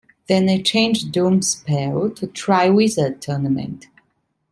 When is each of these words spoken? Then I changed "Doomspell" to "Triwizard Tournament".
Then 0.27 0.49
I 0.49 0.59
changed 0.59 1.11
"Doomspell" 1.13 2.15
to 2.15 2.25
"Triwizard 2.25 3.19
Tournament". 3.21 3.85